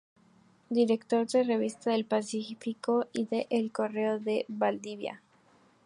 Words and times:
Director 0.71 1.27
de 1.27 1.43
Revista 1.43 1.91
del 1.91 2.05
Pacífico 2.05 3.05
y 3.13 3.25
del 3.27 3.45
El 3.51 3.71
Correo 3.71 4.17
de 4.17 4.45
Valdivia. 4.47 5.21